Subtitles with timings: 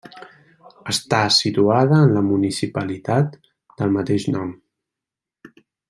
[0.93, 3.39] Està situada en la municipalitat
[3.83, 4.57] del mateix nom.